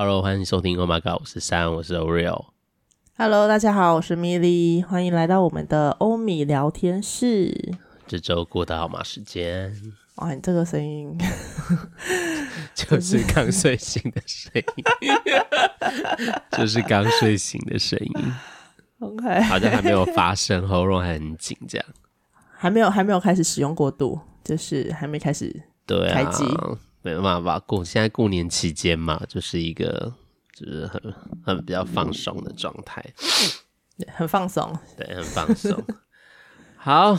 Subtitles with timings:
[0.00, 2.44] Hello，欢迎收听 Oh My God，我是三，我是 Oreo。
[3.16, 7.74] Hello，大家好，我是 Milly，欢迎来到我们的欧米聊天室。
[8.06, 9.02] 这周过得好吗？
[9.02, 9.74] 时间？
[10.18, 11.18] 哇，你这个声音
[12.76, 14.84] 就是刚睡醒的声音，
[16.56, 18.32] 就是刚睡醒的声音。
[19.00, 21.84] OK，好像还没有发声，喉咙还很紧，这样。
[22.56, 26.44] 还没有，还没有开始使用过度，就是还没开始对开机。
[27.16, 30.12] 没办法过，现在过年期间嘛，就是一个
[30.54, 31.00] 就是很
[31.44, 33.04] 很比较放松的状态，
[34.14, 35.82] 很放松，对，很放松。
[36.76, 37.18] 好，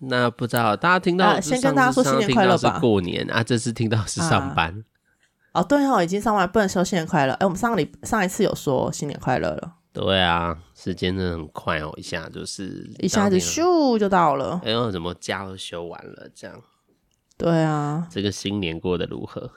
[0.00, 2.78] 那不知道大家听到、啊，先跟大家说新年快乐吧。
[2.78, 4.84] 过年啊，这次听到是上班。
[5.52, 7.32] 啊、哦，对哦，已经上班，不能说新年快乐。
[7.34, 9.74] 哎，我们上个礼上一次有说新年快乐了。
[9.92, 14.60] 对啊，时间真的很快哦，一下就是一下子咻就到了。
[14.64, 16.56] 哎呦，怎么假都休完了，这样。
[17.40, 19.50] 对啊，这个新年过得如何？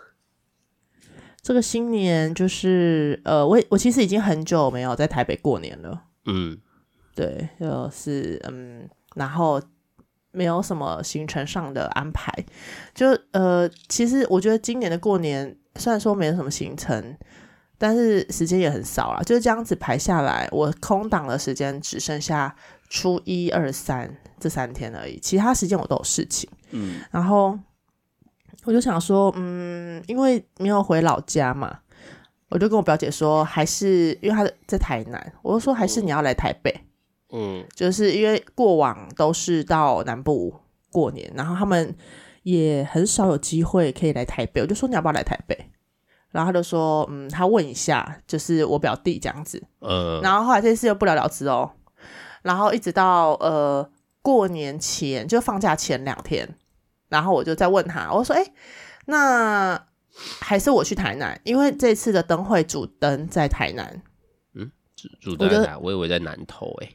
[1.42, 6.04] 这个新年就是呃，我我其实已经很久没有在台北过年了。
[6.24, 6.58] 嗯，
[7.14, 9.62] 对，就是嗯，然后
[10.32, 12.34] 没有什么行程上的安排，
[12.96, 17.18] 就呃，其实我觉得今年的过年虽然说没有什么行程，
[17.78, 22.56] 但是时间也很少啊，就是这样子排下来，我空档的时间只剩下
[22.88, 26.50] 初一、二、三这三天而已，其他时间我都有事情。
[26.72, 27.60] 嗯，然后。
[28.66, 31.80] 我就想说，嗯，因为没有回老家嘛，
[32.50, 36.74] 我就跟我表姐说，还是因为她在台南，我就说还是你要来台北，
[37.32, 40.54] 嗯，就是因为过往都是到南部
[40.92, 41.94] 过年，然后他们
[42.44, 45.70] 也很少有机会可以来台北，我就说你要不要来台北？
[46.32, 51.72] 然后他就说，嗯，他问一下，就是我表弟这样子，嗯，然后后来这件事又不了了之哦，
[52.42, 53.88] 然后一直到呃
[54.22, 56.56] 过年前就放假前两天。
[57.14, 58.44] 然后我就再问他，我说：“哎，
[59.06, 59.80] 那
[60.40, 64.02] 还是我去台南，因为这次的灯会主灯在台南。
[64.56, 65.78] 嗯，主主灯在哪？
[65.78, 66.90] 我以为在南投哎。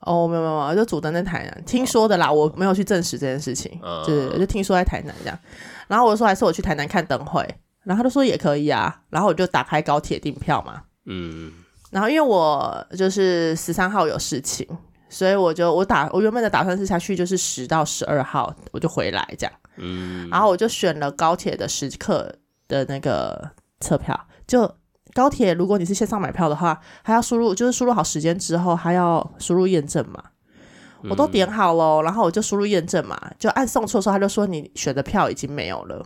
[0.00, 5.38] 哦，没有没有没有，就主灯在台南，听说的啦，我没有去证实这件事情，嗯、就就听说在台南这样。
[5.86, 7.48] 然后我就说还是我去台南看灯会，
[7.84, 9.02] 然后他就说也可以啊。
[9.08, 10.82] 然后我就打开高铁订票嘛。
[11.06, 11.52] 嗯。
[11.92, 14.66] 然后因为我就是十三号有事情。”
[15.08, 22.34] 所以我就我打我原本的打算是下去就是十到十二号我就回来这样，嗯，然后我就选了高铁的时刻
[22.66, 23.50] 的那个
[23.80, 24.18] 车票。
[24.46, 24.70] 就
[25.14, 30.22] 高铁如果你是线上买票的话，还要输入就是输入好时间之后还要输入验证码，
[31.08, 36.04] 我都点好了，然后我就输入验证码，就按送错的时候他就说你选的票已经没有了，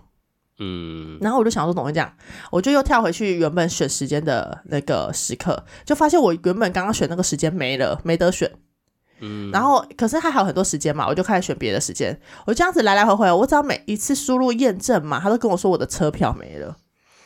[0.59, 2.13] 嗯，然后我就想说怎么会这样，
[2.51, 8.51] 我就又跳回去原本选时间的那个时刻，就发现我原本刚刚选那个时间没了，没得选。
[9.21, 12.19] 嗯，然后可是他还有很多时间嘛，我就开始选别的时间。
[12.47, 16.77] 我这样子来来回回，我只要每一次输入验证嘛，他都跟我说我的车票没了，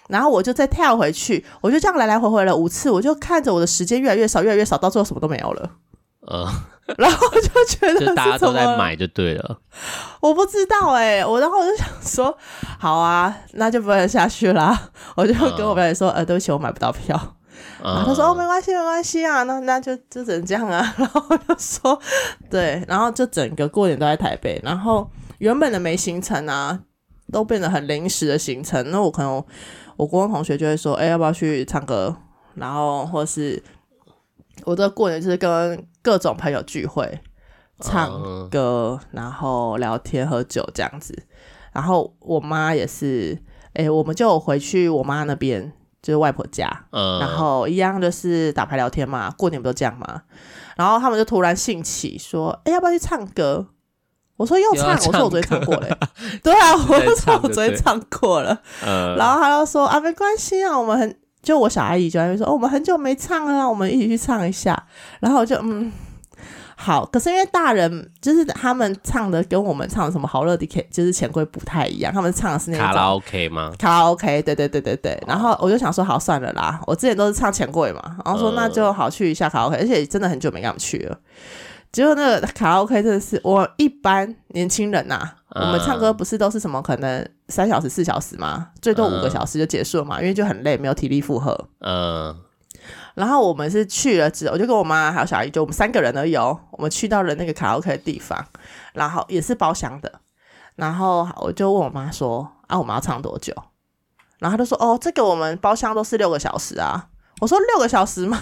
[0.08, 5.70] 然后我就再跳回去，我就这样来来回回了五次，我就看着我的时间越来越少，越来越少，到最后什么都没有了。
[6.30, 6.46] 嗯，
[6.98, 9.58] 然后我就觉得大家都在买就对了。
[10.20, 12.38] 我不知道哎、欸，我然后我就想说，
[12.78, 14.90] 好啊，那就不能下去啦。
[15.16, 17.36] 我就跟我表姐说，呃，对不起，我买不到票。
[17.84, 20.80] 然后他说：“哦，没关系，没关系啊，那那就就只能这样啊。
[20.96, 22.00] ”然后我就说
[22.48, 26.78] ：“对。”然后就整个过年都在台北，然后原本的没行程啊，
[27.32, 28.88] 都变得很临时的行程。
[28.92, 29.44] 那我可能
[29.96, 32.16] 我国中同学就会说：“哎，要不要去唱歌？”
[32.54, 33.60] 然后或是
[34.64, 37.20] 我这过年就是跟各种朋友聚会，
[37.80, 41.24] 唱歌，然后聊天、喝酒这样子。
[41.72, 45.72] 然后我妈也是，哎，我们就回去我妈那边。
[46.02, 50.22] 就是外婆家，嗯，然后一样就是打牌聊天嘛，过年不都这样嘛？
[50.76, 53.68] 然后他们就突然兴起说：“哎，要不要去唱歌？”
[54.36, 54.98] 我说：“又唱。
[54.98, 55.98] 唱”我说：“我昨天唱过了。”
[56.42, 61.16] 对啊，我说：“我昨天唱过了。”嗯，然后他就说：“啊，没关系啊，我们很……
[61.42, 64.86] 就我小阿姨就会说：‘哦，我们很久没唱了，我们一起去唱一下。’
[65.20, 65.92] 然后我就嗯。”
[66.84, 73.72] 好，可是因为大人就是他们唱的跟我们唱的什么好乐迪 K 就是钱柜不太一样，他们唱的是那种卡拉 OK 吗？
[73.78, 75.22] 卡拉 OK，对对对对对。
[75.28, 81.16] 然后我就想说，好算了啦，我之前都是唱钱柜嘛，然后说那就好去一下卡拉 OK，而且真的很久没跟他们去了。
[81.92, 85.14] 结果那个卡拉 OK 真的是我一般年轻人呐、
[85.50, 88.70] 啊，我们唱歌不是都是什么可能三小时四小时吗？
[88.80, 91.56] 最多五个小时就结束了嘛，因为就很累，没有体力负荷。
[91.78, 92.34] 嗯。
[93.14, 96.58] 然后我们是去了之后，我就跟我妈还有小姨，就我们三个人而已哦。
[96.70, 98.46] 我们去到了那个卡拉 OK 的地方，
[98.94, 100.20] 然后也是包厢的。
[100.76, 103.54] 然后我就问我妈说：“啊，我们要唱多久？”
[104.40, 107.08] 然后她就说：“哦，这个我们包厢都是六个小时啊。”
[107.40, 108.40] 我说：“六个小时吗？”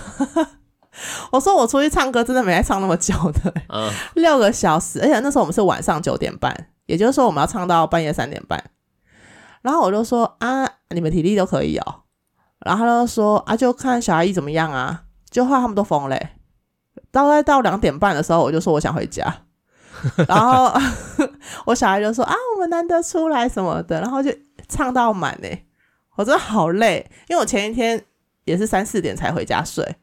[1.32, 8.62] 我说：“我出去唱歌真的没爱唱那么久的。”嗯，六个小时，而且那时候我们是晚上九点半，也就是说我们要唱到半夜三点半。
[9.62, 12.02] 然后我就说：“啊，你们体力都可以哦。”
[12.64, 16.36] 然后他就说啊，就看小阿姨怎么样啊，就后来他们都疯嘞、欸。
[17.10, 19.34] 大概到两点半的时候，我就说我想回家，
[20.28, 20.72] 然后
[21.66, 24.30] 我小孩就说啊，我们难得出来什么的，然后就
[24.68, 25.66] 唱到满嘞、欸。
[26.16, 28.00] 我真的好累，因为我前一天
[28.44, 29.96] 也是三四点才回家睡，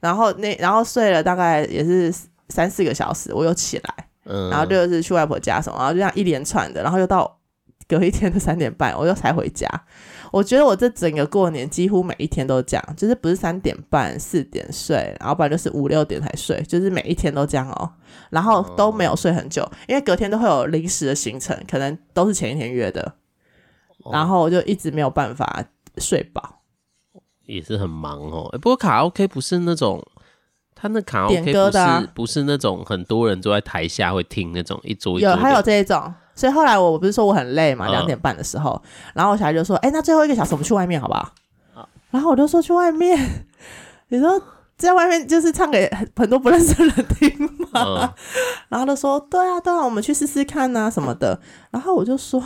[0.00, 2.12] 然后那然后睡了大概也是
[2.48, 4.08] 三四个小时，我又起来，
[4.50, 7.40] 然后就是去外婆家什么，然后就这样一连串的，然后又到
[7.88, 9.66] 隔一天的三点半，我又才回家。
[10.32, 17.92] 我觉得我这整个过年几乎每一天都这样，就是不是三点半四点睡，然后不然就是五六点才睡，就是每一天都这样哦，
[18.30, 23.14] 然后都没有睡很久，因为隔天都会有临时的行程，可能都是前一天约的，
[24.10, 25.62] 然后我就一直没有办法
[25.98, 26.62] 睡饱，
[27.44, 28.48] 也是很忙哦。
[28.62, 30.02] 不过卡拉 OK 不是那种，
[30.74, 36.14] 他那卡拉 OK 不是啊，不是那种很多人坐在台下会听那种一桌一桌，有还有这一种。
[36.42, 41.32] 所以后来我不是说我很累嘛，两点半的时候，嗯、然后我小孩就说：“哎、欸，那最后一个小时我们去外面好不好？”
[41.78, 43.16] 嗯、然后我就说：“去外面，
[44.10, 44.42] 你说
[44.76, 47.68] 在外面就是唱给很多不认识的人听嘛。
[47.74, 48.10] 嗯”
[48.70, 51.40] 然后他说：“对啊，对啊，我们去试试看啊什么的。”
[51.70, 52.42] 然后我就说：“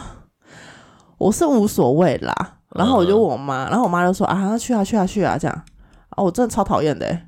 [1.16, 5.62] 我是无所谓啦。”然后我就问我妈，然后我妈就说：“啊，去啊，去啊，去啊，这样。”
[6.18, 7.18] 哦，我真的超讨厌的，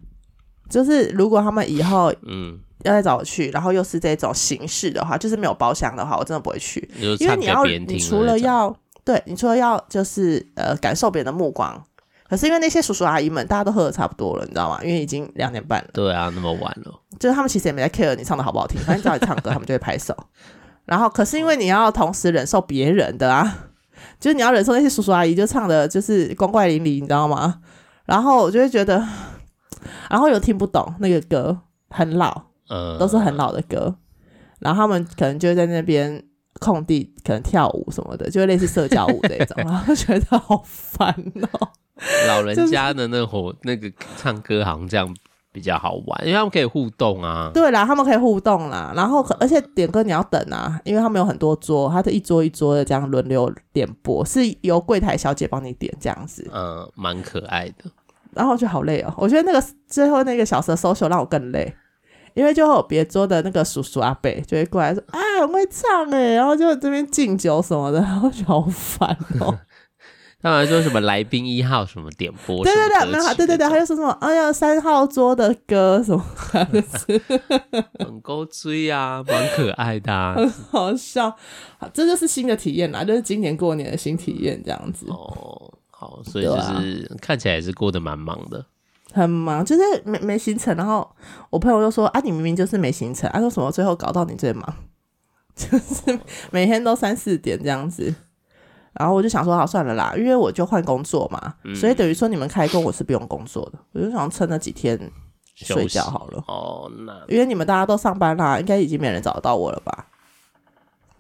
[0.69, 2.61] 就是如果他们以后嗯。
[2.85, 6.89] 要再找我去，然后又是这种形式的话，就是没有包厢的话，我真的不会去，
[7.19, 11.83] 因为你要你除了要对你除了要就是呃感受别人的目光，
[12.29, 14.79] 可是因为那些叔叔阿姨们大家都喝的差不多了，你知道吗？
[14.83, 15.89] 因为已经两点半了。
[15.93, 20.17] 对啊，那么晚了，就是他们其实也没在 care 你唱的好不好听， 反正只要你唱歌，他们就会拍手。
[20.85, 23.69] 然后可是因为你要同时忍受别人的啊，
[24.21, 27.61] 就是你要忍受那些叔叔阿姨就唱的就是光怪陆离，你知道吗？
[28.05, 29.07] 然后我就会觉得，
[30.09, 31.59] 然后又听不懂那个歌，
[31.91, 32.43] 很老。
[32.69, 33.95] 呃，都是很老的歌，
[34.61, 36.23] 然后他们可能就在那边
[36.61, 41.15] 空地，可能跳舞什么的，就类似社交舞这种， 然后觉得好烦
[41.53, 41.69] 哦。
[42.29, 45.17] 老人家的那会那个唱歌好像这样
[45.51, 47.51] 比较好玩，因为他们可以互动啊。
[47.53, 56.49] 对啦，他们可以互动啦，然后而且点歌你要等啊，因为他们有很多桌，他是一桌一桌的这样轮流点播，是由柜台小姐帮你点这样子。
[56.53, 57.91] 嗯，蛮可爱的。
[58.33, 61.75] 然后就好累哦，我觉得那个最后那个小时的 social 让我更累。
[62.35, 69.59] 因为就会有别桌的那个叔叔阿伯就会过来说啊，很会唱哎，然后就这边敬酒什么的，然后就好烦哦。
[70.41, 76.25] 他们还说什么来宾一号什么点播，对对对，没有，对对对，他就说什么哎呀三号桌的歌什么，
[77.99, 81.37] 很勾追啊，蛮可爱的，啊，很好笑。
[81.93, 85.07] 这就是新的体验啦，就是今年过年的新体验这样子。
[85.09, 88.65] 哦，好，所以就是看起来也是过得蛮忙的。
[89.13, 91.09] 很忙，就是没没行程，然后
[91.51, 94.75] 我朋友就说：“啊，你明明就是没行程，啊，说什么最后搞到你最忙，
[95.57, 96.19] 就是
[96.51, 98.15] 每天都三四点这样子。”
[98.99, 104.99] 然后我就想说：“好算了啦，因为我就换工作嘛，嗯、所以等于说你们开工我是不用工作的，我就想撑那几天
[105.55, 106.43] 睡觉好了。
[106.49, 110.07] 哦，那因为你们大家都上班啦，应该已经没人找得到我了吧？”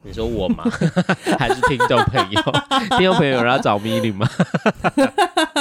[0.02, 0.64] 你说我吗？
[1.38, 2.42] 还是听众朋友？
[2.98, 4.28] 听众朋友有人要找咪咪吗？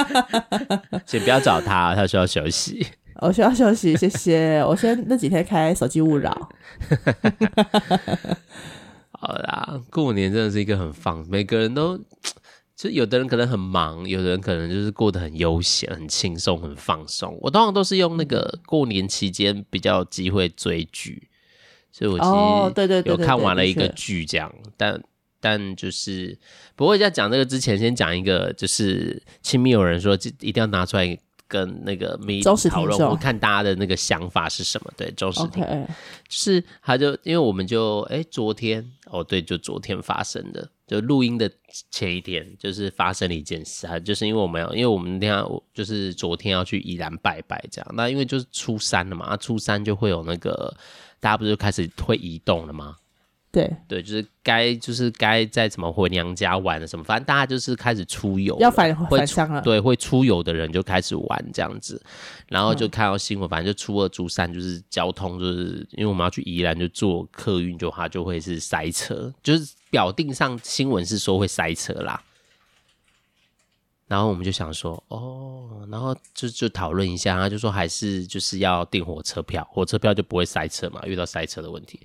[1.04, 2.86] 请不要找他，他需要休息。
[3.20, 4.62] 我需要休息，谢谢。
[4.64, 6.48] 我先那几天开手机勿扰。
[9.10, 11.98] 好啦，过年真的是一个很放，每个人都
[12.76, 17.36] 就有的人可能很忙，有的人可能就是过得很悠闲、很轻松、很放松。
[17.40, 21.28] 我通常都是用那个过年期间比较有机会追剧。
[21.90, 25.00] 所以我其实有看完了一个剧，这样，但
[25.40, 26.38] 但就是，
[26.74, 34.92] 不过在讲这个之前，先讲一个，就是亲密友人说，一定要拿出来跟那个咪讨论，我看大家的那个想法是什么？
[34.96, 35.86] 对，忠实听，okay.
[35.86, 35.90] 就
[36.28, 41.48] 是他就因为我们就哎、欸，昨天哦，对，就昨天发生的，就录音的
[41.92, 50.76] 前一天，就是发生了一件事啊，就是因为我们要，因为我们那天就是昨天要去宜兰拜拜，这样，那因为就是初三了嘛，初三就会有那个。
[51.20, 52.94] 大家不是就开始会移动了吗？
[53.50, 59.60] 对对，就是该就是该在什么回娘家玩了什么，反正大家就是开始出游，要返返乡了。
[59.60, 62.00] 对，会出游的人就开始玩这样子，
[62.46, 72.22] 然后就看到新闻，嗯、反正就初二、初三就是交通，就是因为我们要去宜兰，就坐客运，就它就会是塞车，就是表定上新闻是说会塞车啦。
[74.06, 82.00] 然后我们就想说，哦，然后就就讨论一下，他就说还是就是要订火车票，火车票就不会塞车嘛，遇到塞车的问题。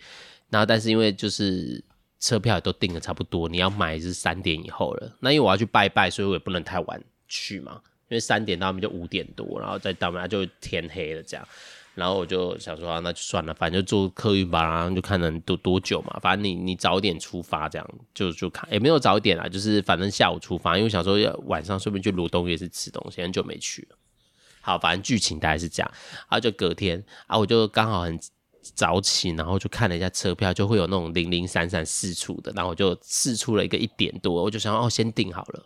[0.50, 1.82] 然后但是因为就是
[2.20, 5.16] 车票也都订的差不多，你要买是三点以后了。
[5.22, 11.48] 那因为我要去拜拜，所以我也不能太晚去嘛，因为三点到那边就五点多，然后再到那就天黑了这样。
[11.96, 16.20] 然后我就想说，那就算了，反正就坐客运吧，然后就看能多多久嘛。
[16.22, 23.98] 反正你你早点出发，这样就就看也没有早点啦，就是反正下午出发，因为想说要晚上顺便去罗东夜市吃东西，很久没去了。
[24.62, 25.92] 好，反正剧情大概是这样。
[26.22, 28.20] 然后就隔天啊，我就刚好很
[28.62, 35.66] 早起，然后就看了一下车票，就会有那种零零散散四处的，然后我就释出了一个一点多，我就想哦，先订好了。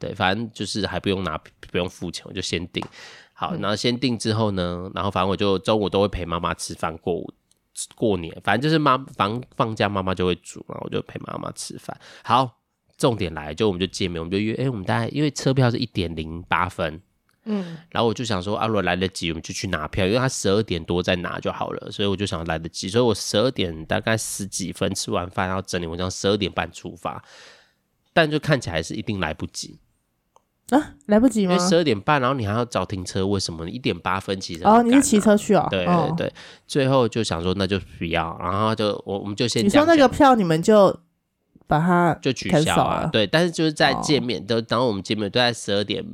[0.00, 1.38] 对，反正就是还不用拿，
[1.72, 2.84] 不用付钱，我就先订。
[3.40, 7.22] 好，然后先订之后呢，然后反正我就中午都会陪妈妈吃饭过
[7.94, 11.96] 过年，反正就是妈放放假妈妈就会煮，然后我就陪妈妈吃饭。
[12.24, 12.58] 好，
[12.96, 17.00] 重点来，就我们就见面，我们就约，哎，我们大概因为车票是一点零八分，
[17.44, 27.22] 嗯，然后我就想说，啊，如果来得及，我们就去拿票，因为他十二点多再拿就好了，所以我就想来得及，所以我十二点大概十几分吃完饭，然后整理，文章十二点半出发，
[28.12, 29.78] 但就看起来是一定来不及。
[30.70, 31.54] 啊，来不及吗？
[31.54, 33.64] 因为十二点半，然后你还要找停车，为什么？
[33.64, 35.66] 你一点八分其实哦，你是骑车去哦？
[35.70, 36.32] 对对对，哦、
[36.66, 40.94] 最后就想说那就不要，然后就我我们就先你说那个票，你们就
[41.66, 43.08] 把它就取消啊？
[43.10, 46.04] 对，但是就是在见面都，然后、哦、我们见面都在十二点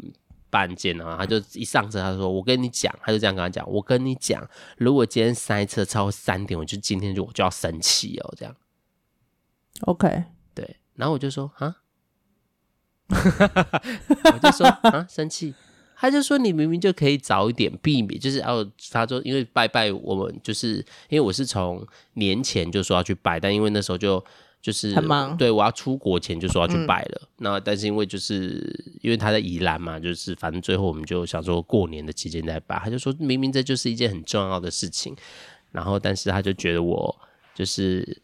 [0.51, 8.55] 半见，然后他就一上车，他说我跟你讲，他就这样跟他讲，我跟你讲，如果今天塞车超过三点，我就今天就我就要生气哦，这样。
[9.81, 11.79] OK，对，然后我就说啊。
[14.33, 15.55] 我就说啊，生气，
[15.97, 20.77] 他就说你明明就可以早一点避免，就是哦，他说因为拜拜，我们就是
[21.09, 24.25] 因为我是从年前就说要去拜，但因为那时候就
[24.63, 27.21] 就是很忙，对，我要出国前就说要去拜了。
[27.23, 28.59] 嗯、那但是因为就是
[29.03, 35.15] 因为他在宜兰嘛，就是反正最后我们就想说过年的期间再拜，他就说明明这就是一件很重要的事情，
[35.73, 37.15] 然后但是他就觉得我
[37.55, 38.23] 就是。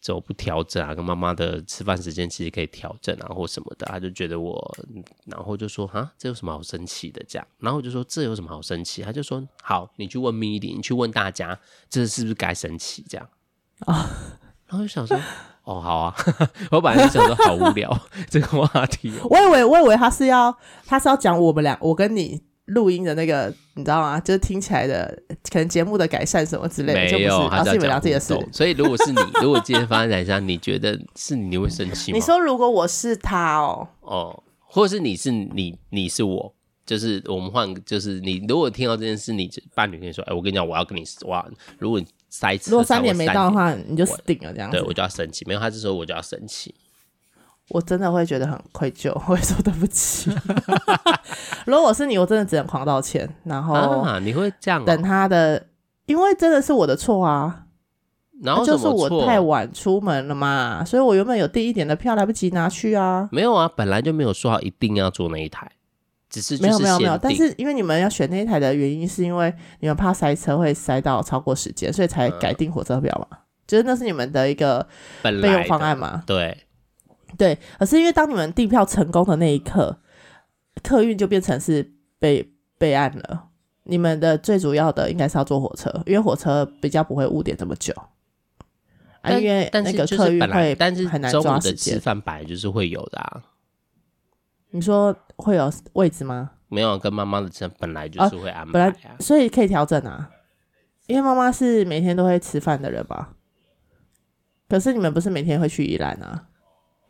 [0.00, 4.76] 走不调整啊，跟妈妈的吃饭时间其实可以调整啊，或什么的，他就觉得我，
[5.26, 7.22] 然后就说啊，这有什么好生气的？
[7.28, 9.02] 这样，然后我就说这有什么好生气？
[9.02, 13.04] 他就说好，你去问 Milly，你去问大家，这是不是该生气？
[13.08, 13.28] 这样
[13.86, 14.08] 啊，
[14.66, 15.16] 然后就想说，
[15.64, 16.16] 哦，好啊，
[16.72, 17.94] 我本来就想说好无聊
[18.30, 22.42] 这个话题，我以为我以为他是要他是要讲我们俩，我跟你。
[22.70, 24.18] 录音的那个你知道吗？
[24.20, 28.34] 就是听起来的可能节目的改善什么之类的，没有，就不是，他是你们聊自己的事。
[28.52, 32.16] 所以如果是你，如果今天发生在上，你觉得是你，你会生气吗？
[32.16, 36.54] 你说如果我是他哦，哦，或者是你是你，你是我，
[36.86, 41.46] 就是我们换，就是你如果听到这件事，你伴侣跟你说，哎，我跟你讲，我要跟你哇，
[41.78, 45.44] 如果你塞车，如果三年没到的话，你就死定了这样子，对我就要生气。
[45.46, 46.74] 没有他这时候我就要生气。
[47.70, 50.30] 我真的会觉得很愧疚， 我会说对不起。
[51.66, 53.28] 如果我是你，我真的只能狂道歉。
[53.44, 55.66] 然后啊，你会这样等他的，
[56.06, 57.64] 因为真的是我的错啊。
[58.42, 63.28] 然后就是我太晚出门了嘛，所以我原本有订一点的票来不及拿去啊。
[63.30, 65.70] 没有啊，本来就没有说好一定要坐那一台，
[66.30, 67.18] 只是，是没有没有没有。
[67.18, 73.36] 但是因为你们要选那一台的原因，是因为你们怕塞车会塞到超过时间，所以才改订火车票嘛。
[73.36, 74.84] 嗯、就是那是你们的一个
[75.22, 76.22] 备用方案嘛？
[76.26, 76.56] 对。
[77.38, 79.98] 对，可是因为当你们订票成功的那一刻，
[80.82, 83.48] 客运就变成是备备案了。
[83.84, 87.92] 你们的最主要的应该是要坐火车，因为火车比较不会误点这么久。
[89.22, 91.94] 啊，因为那个客运会，但是很难抓时间。
[91.94, 93.42] 吃饭本来就是会有的啊。
[94.70, 96.52] 你说会有位置吗？
[96.68, 100.30] 没有，跟妈妈的吃本来就是会安排啊，本来所以可以调整啊。
[101.06, 103.34] 因为妈妈是每天都会吃饭的人吧？
[104.68, 106.46] 可是你们不是每天会去宜兰啊？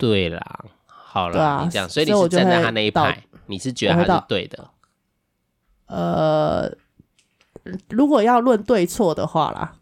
[0.01, 4.67] 对啦，好了，啊、你这样，所以你是站在他那一派，你是觉得他是对的。
[5.85, 6.71] 呃，
[7.89, 9.73] 如果要论对错的话啦，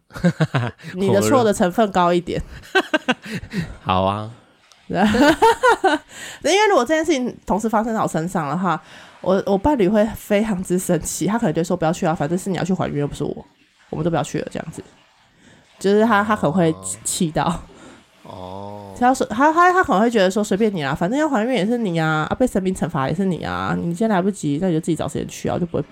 [0.94, 2.42] 你的错的成分高一点。
[3.82, 4.30] 好啊，
[4.88, 8.78] 因为如果这件事情同时发生在我身上的话，
[9.22, 13.46] 我我伴侣会非常之生气，他可能就说不要去啊，反正是你要去怀孕，又不是我，
[13.88, 14.84] 我们都不要去了，这样子，
[15.78, 16.74] 就是他他可能会
[17.04, 17.62] 气到。
[18.30, 18.94] 哦。
[18.98, 25.84] 他说他他他可能会觉得说随便你啊，反正要还愿也是你啊，啊被神明惩罚也是你啊，你先来不及，那你就自己找时间去啊，就不会，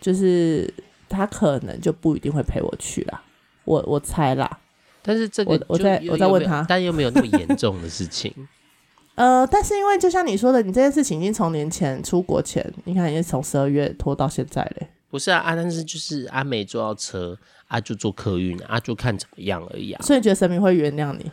[0.00, 0.72] 就是
[1.08, 3.22] 他可能就不一定会陪我去啦，
[3.64, 4.58] 我我猜啦。
[5.02, 8.32] 但是这个我我在我在问他，但又没有那么严重的事情。
[9.16, 14.88] 呃，但是因为就像你说的，你这件事情已经从年前出国前，你看已经从十二月拖到现在嘞。
[15.10, 20.02] 不是啊，啊，但是就是阿美坐到车，啊就坐客运，啊就看怎么样而已啊。
[20.02, 21.30] 所以你觉得神明会原谅你？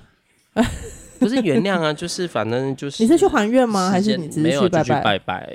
[1.20, 3.04] 不是原谅啊，就是反正就是。
[3.04, 3.90] 你是去还愿吗？
[3.90, 5.02] 还是你只是去拜拜？
[5.02, 5.54] 拜拜。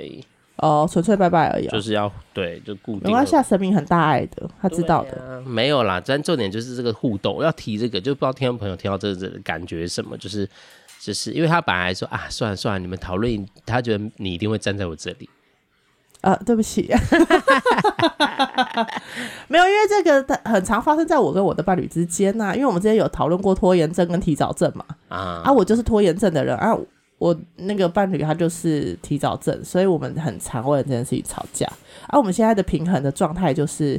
[0.57, 1.67] 哦，纯粹拜拜而已。
[1.67, 3.03] 就是要对，就固定。
[3.03, 5.11] 没关系，神明很大爱的，他知道的。
[5.21, 10.49] 啊、没有啦，但重点就是这个互动，要提这个，就不知道听众朋友听到这个感觉什么，就是
[10.99, 15.29] 就是因为他本来说啊，算了算了，你们讨论，他觉得你一定会站在我这里。
[16.27, 16.81] 呃，对不起，
[19.47, 22.53] 没有，因为这个很常发生在我跟我的伴侣之间呐、啊。
[22.53, 24.83] 因为我们之前有讨论过拖延症跟提早症嘛。
[25.07, 26.77] 啊，啊，我就是拖延症的人，啊，
[27.17, 31.65] 我那个伴侣他就是提早症，所以我们很常为了这件事情吵架。
[32.07, 33.97] 啊，我们现在的平衡的状态就是，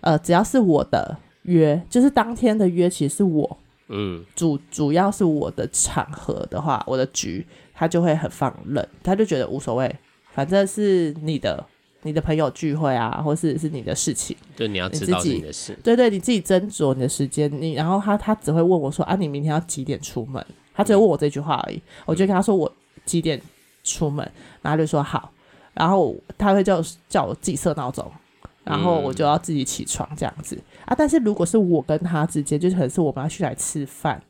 [0.00, 3.58] 呃，只要是我的约，就是当天的约，其实是我，
[3.88, 7.44] 嗯，主主要是我的场合的话，我的局，
[7.74, 9.92] 他就会很放任，他就觉得无所谓。
[10.34, 11.64] 反正是你的，
[12.02, 17.50] 你的朋友聚会啊，或是是你的事情，对，你要知道你的事，对对，你自己斟酌你的时间。
[17.60, 20.44] 你然后他他只会问我说啊，你明天要几点出门？
[20.74, 21.76] 他只会问我这句话而已。
[21.76, 22.72] 嗯、我就跟他说我
[23.04, 23.40] 几点
[23.84, 24.24] 出门，
[24.62, 25.30] 然后他就说好。
[25.74, 28.10] 然后他会叫叫我自己设闹钟，
[28.64, 30.94] 然后我就要自己起床这样子、嗯、啊。
[30.96, 34.22] 但是如果是我跟他之间，就是可能是我们要去来吃饭，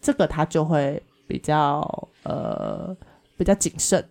[0.00, 2.96] 这个他就会比较呃
[3.36, 4.04] 比较谨慎。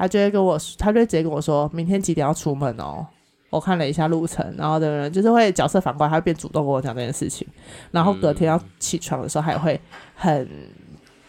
[0.00, 3.06] 他就会跟我，他就会直接跟我说，明天几点要出门哦。
[3.50, 7.46] 我看了一下路程，然后的人就是会角色反过来，他会变主动跟我讲这件事情。
[7.90, 9.78] 然后隔天要起床的时候，还会
[10.14, 10.48] 很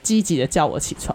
[0.02, 1.14] 积极的叫我起床。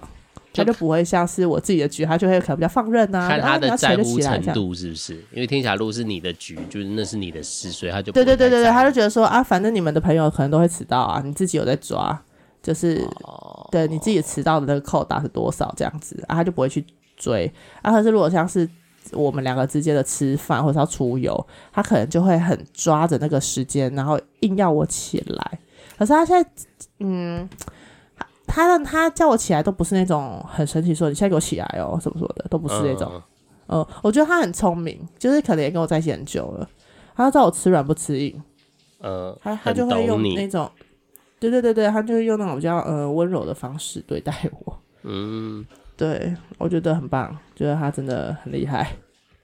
[0.53, 3.29] 他就不会像是我自己的局，他就会可能比较放任啊。
[3.29, 5.15] 看他的在乎程度是不是？
[5.33, 12.23] 因为听起来如果是你的局，就是那是你的事，所以他就对对对对对，他就觉得说啊，反正你们的朋友可能都会迟到啊，你自己有在抓，
[12.63, 16.85] 就是、哦、对你自己迟到的那个扣打是多少这样子啊，他就不会去。
[17.27, 17.53] 追
[17.83, 18.69] 啊，可是如果像是
[19.13, 25.59] 我们两个之间的吃饭或者要出游，他可能就会很抓着那个时间，然后硬要我起来。
[25.99, 26.51] 可是他现在，
[27.01, 27.49] 嗯，
[28.47, 33.11] 他让他叫我起来都不是那种很神奇说你现在给我起来哦什么什么的，都不是那种。
[33.69, 36.69] 嗯、呃，我觉得他很聪明，就是可能也跟我在一起很久了，
[37.17, 38.41] 他要知道我吃软不吃硬。
[39.01, 40.71] 嗯，他他就会用那种，
[41.39, 44.33] 对对对对，他就会用那种比较呃温柔的方式对待
[44.65, 44.79] 我。
[45.03, 45.65] 嗯。
[45.97, 48.97] 对，我觉得很棒，觉得他真的很厉害，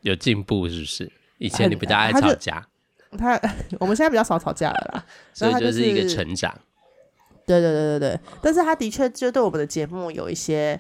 [0.03, 1.11] 有进步是不是？
[1.39, 2.65] 以前你比较爱吵架，
[3.19, 5.05] 他，他 我们现在比较少吵架了啦，
[5.35, 6.55] 所以就是一个成长。
[7.45, 10.79] 对对对对对，但是他的确就对我们的节目有一些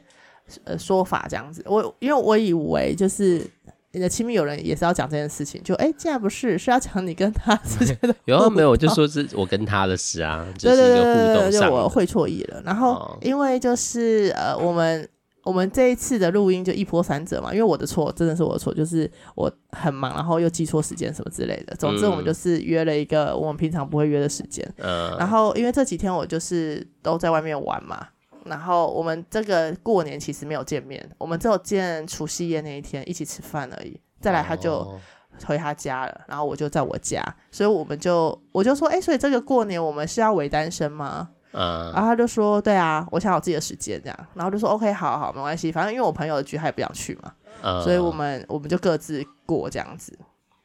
[0.63, 3.45] 呃说法这样子，我因为我以为就是
[3.91, 8.71] 你的亲密友人也是要讲这件事情，就哎，竟然不是，是要讲你跟他之间的 有没有？
[8.71, 12.63] 我就说是我跟他的事啊，就是一个互动上，对对对对，我会错意了。
[12.65, 15.09] 然后因为就是呃我们。
[15.45, 21.75] 我们这一次的录音就一波三折嘛，因为我的错真的是我的错，就是我很忙，然后又记错时间什么之类的。
[21.77, 24.65] 总之，我们就是约了一个我们平常不会约的时间。
[24.79, 25.17] 嗯。
[25.19, 28.07] 然后，因为这几天我就是都在外面玩嘛，
[28.45, 34.01] 然后我们这个过年其实没有见面，我们只有见除夕夜那一天一起吃饭而已。
[34.21, 34.97] 再来，他就
[35.45, 41.31] 回他家了，然后我就在我家，所以我们就我就说，哎，所以这个过年我们是要伪单身吗？
[41.53, 50.19] 嗯，然后他就说：“对啊，我想有自己的时间这样。”然后就说：“OK，好好，没关系，反正因为我朋友的局他也不想去嘛，嗯、所以我们我们就各自过这样子。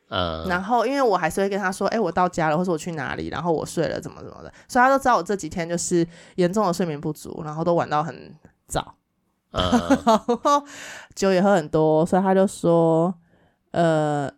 [0.10, 8.34] 嗯，然后因为我还是会跟他说：‘哎，我到家了，或者我去哪里，然后我睡了，怎么怎么的。’所以他都知道我这几天就是严重的睡眠不足，然后都玩到很
[8.68, 8.96] 早，
[9.52, 9.62] 嗯、
[10.06, 10.64] 然后
[11.14, 13.14] 酒也喝很多，所以他就说
[13.72, 14.32] ：‘呃，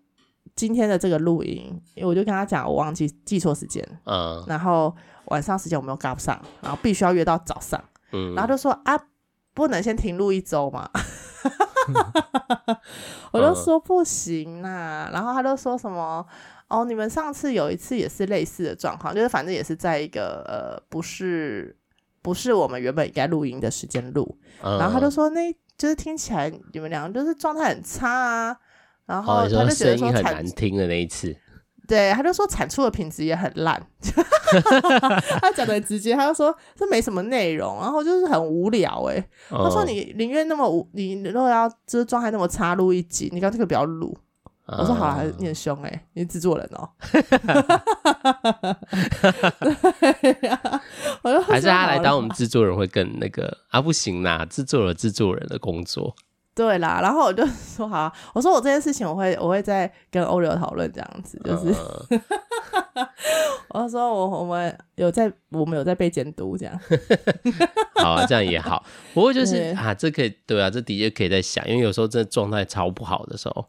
[0.59, 4.93] 今天的这个录音，因为我就跟他讲，我忘记记错时间，嗯，然后。”
[5.29, 7.79] 晚上时间我们又赶不上，然后必须要约到早上，
[8.13, 8.99] 嗯、然后就说啊，
[9.53, 10.89] 不能先停录一周嘛，
[13.31, 16.25] 我就说不行啦，嗯、然后他就说什么
[16.67, 21.77] 哦，你们上次有一次也是类似的状况，就是反正也是在一个呃，不是
[22.23, 28.57] 不是我们原本应该录音的时间录，嗯、然后他就说那就是听起来你们两个就是状态很差啊，
[29.09, 31.35] 然后他就觉得说声音很难听的那一次。
[31.87, 33.81] 对，他就说产出的品质也很烂，
[35.41, 39.17] 他讲的很直接，他就说这没什么内容，然后就是很无聊哎。
[39.49, 44.15] 哦、他说你宁愿那么无，你如果要就是状态那么差，录一集，你刚这个不要录。
[44.67, 46.87] 哦、我说好了，你很凶哎，你是制作人哦。
[51.23, 53.81] 我说还是他来当我们制作人会更那个啊？
[53.81, 56.15] 不行啦，制作了制作人的工作。
[56.59, 61.73] 对啦，然后我就 说好、啊，我说我这件事情我会我会再跟欧流讨论这样子，就是，
[62.93, 63.07] 呃、
[63.81, 66.77] 我说我我们有在我们有在被监督这样，
[67.95, 68.83] 好啊，这样也好。
[69.13, 73.65] 不过就是啊，这可以对啊，这的确可以再想，因为有时候真的状态超不好的时候，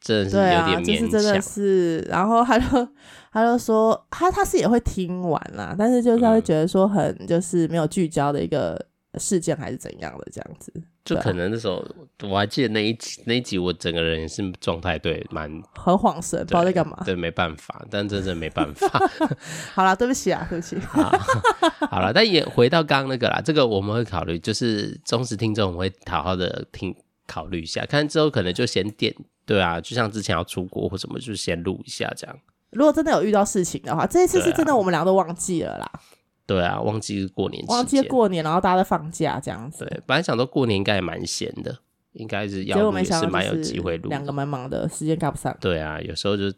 [0.00, 0.82] 真的是有点勉强。
[0.82, 2.88] 就是真的是，然后他就
[3.30, 8.82] 他就说他他是也会听完啦，但是就是他会觉得说很就是没有聚焦的一个
[9.18, 10.72] 事件还是怎样的这样子。
[11.04, 11.84] 就可能那时候，
[12.22, 16.98] 我还记得那一集，那一集我整个人也是状态对，蛮很恍神，不知道在干嘛。
[17.04, 18.88] 对，没办法，但真的没办法。
[19.74, 20.78] 好了，对不起啊，对不起。
[20.80, 26.94] 好了，但也回到刚刚那个啦，这个我们会考虑，就是忠实听众，我们会好好的听
[27.26, 32.34] 考虑一下，看之后可能就先点，对啊，就像之前要出国或什么，就先录一下这样。
[32.70, 36.00] 如果真的有遇到事情的话，这一次是真的，我们俩都忘记了啦。
[36.46, 39.84] 对啊，忘记过年，忘记过年，然后大家都放假这样子。
[39.86, 41.78] 对，本来想说过年应该也蛮闲的，
[42.12, 44.08] 应该是要录也是蛮有机会录。
[44.08, 45.56] 两个蛮忙的，时间赶不上。
[45.60, 46.52] 对啊，有时候就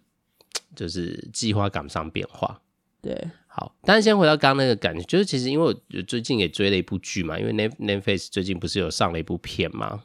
[0.75, 2.61] 就是计划赶不上变化。
[3.01, 10.03] 对，好，但是先回到刚刚那个感觉，就是其实因为我最近也追了一部剧嘛，因为 Netflix 最近不是有上了一部片吗？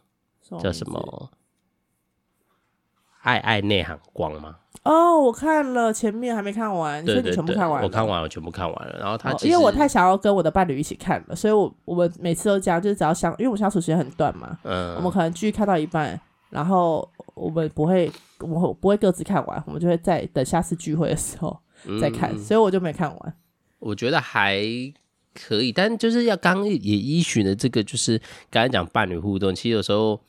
[0.62, 1.32] 叫什么？
[3.22, 4.58] 爱爱内涵光吗？
[4.84, 7.88] 哦，我看了前面还没看完，所以你全部看完了。
[7.88, 8.98] 我看完了，我全部看完了。
[9.00, 21.56] 然后他、哦、因为我太想要跟我的伴侣一起看了，所以我我们每次都这样，就是只要相，因为我们相处时间很短嘛，嗯，我们可能剧看到一半，然后我们不会，我不会各自看完，我们就会再等下次聚会的时候
[22.02, 23.34] 再看，嗯、所以我就没看完。
[23.78, 24.64] 我觉得还
[25.36, 30.20] 可以，但就是要刚也依循的这个，就是刚才讲伴侣互动，其实有时候。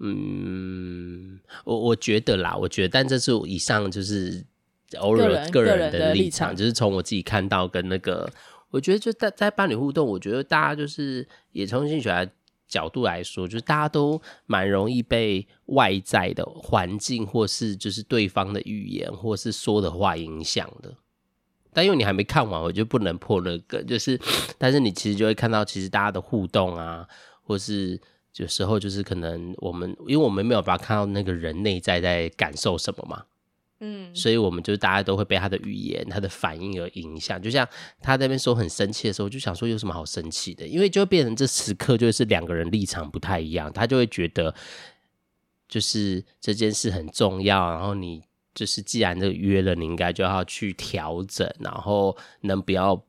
[0.00, 4.44] 嗯，我我觉得啦，我觉得，但这是以上就是
[4.98, 8.30] 偶尔个人的立场，就是从我自己看到跟那个，
[8.70, 12.30] 我觉得就在在伴侣互动，我觉得大家就是也从心理学
[12.68, 20.94] 角度来说，就是大家都蛮容易被外在的环境或是就是对方的语言或是说的话影响的。
[21.72, 24.20] 但因为你还没看完，我就不能破那个，就是，
[24.58, 27.04] 但是你其实就会看到，其实大家的互动啊，
[27.42, 28.00] 或是。
[28.38, 33.24] 有时候就是可能我们，因为我们没有办法看到那个人内在在感受什么嘛，
[33.80, 37.40] 嗯，所以我们就大家都会被他的语言、他的反应而影响。
[37.42, 37.68] 就像
[38.00, 40.66] 他在那边说很生气的时候，就想说有什么好生气的？
[40.66, 44.54] 因为就会变成这时刻就是两个人立场不太一样，他就会觉得
[45.68, 48.22] 就是这件事很重要，然后你
[48.54, 53.04] 就是既然这个约了，你应该就要去调整，然后能不要。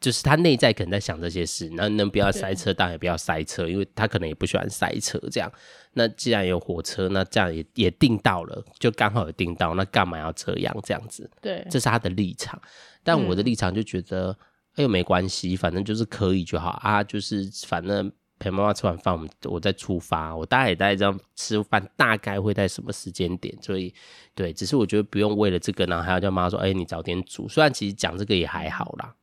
[0.00, 5.18] 就是他内在可能在想这些事，那能不要塞车，当然也不要塞车，因为他可能也不喜欢塞车。
[5.30, 5.52] 这样，
[5.92, 10.74] 那既然有火车，那这样也也订到了，就刚好有订到，那干嘛要这样？
[10.82, 12.58] 这样子，对，这是他的立场。
[13.02, 14.34] 但我的立场就觉得，
[14.76, 23.54] 哎呦，没关系，反正就是可以就好啊，就是反正陪妈妈吃完饭，我们我再出发，我大概也大概这样吃饭，大概会在什么时间点？
[23.60, 23.92] 所以，
[24.34, 27.46] 对，只是我觉得不用为了这个，然后还要叫妈妈说，哎，你早点煮。
[27.46, 29.14] 虽然其实讲这个也还好啦。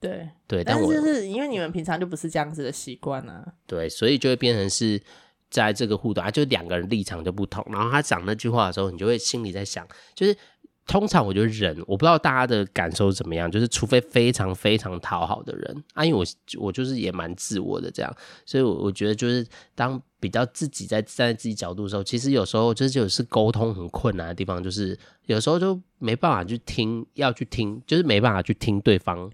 [0.00, 3.44] 对对，但是就是因为你们平常就不是这样子的习惯啊。
[3.66, 5.00] 对，所以就会变成是
[5.50, 7.62] 在这个互动啊，就两个人立场就不同。
[7.70, 10.34] 然后他讲那句话的时候，你就会心里在想，就是
[10.86, 16.24] 通常我觉得人，我不知道大家的感受怎么样，就是除非非常非常讨好的人啊，因为我
[16.58, 29.30] 我就是也蛮自我的这样，所以我我觉得就是当比较自己在站在自己角度的时候，其实有时候就是就是沟通很困难的地方，就是有时候就没办法去听，要去听，就是没办法去听对方。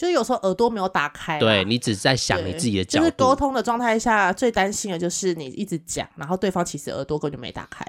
[0.00, 3.04] 就是有时候耳朵没有打开，对，你只是在想你自己的角度。
[3.04, 7.84] 就是沟通的状态下，最担心的就是你一直讲，然后对方其实耳朵根本就没打开。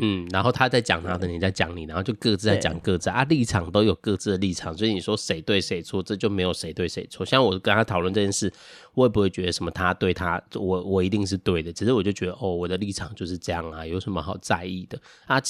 [0.00, 7.24] 嗯，然后他在讲他的，你在讲你，然后就各自在讲各自啊，立场都有各自的立场，所以你说谁对谁错，这就没有谁对谁错。
[7.24, 8.52] 像我跟他讨论这件事，
[8.94, 15.40] 我也不会觉得什么他对他，我我一定是对的，只是我就觉得哦，我的立场就是这样啊，有什么好在意的啊？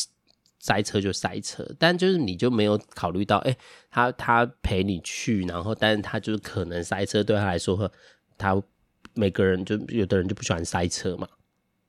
[0.64, 3.58] 塞车就塞车，但就是你就没有考虑到，哎、欸，
[3.90, 7.92] 他他陪你去，然后但是他就是可能塞车，对他来说，
[8.38, 8.58] 他
[9.12, 11.28] 每个人就有的人就不喜欢塞车嘛，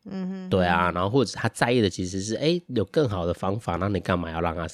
[0.03, 4.67] 嗯哼，对啊，然后或者他在意的其实是，哎、欸，有更好的方法，那你干嘛要让他